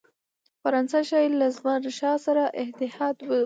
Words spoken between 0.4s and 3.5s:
فرانسه ښايي له زمانشاه سره اتحاد وکړي.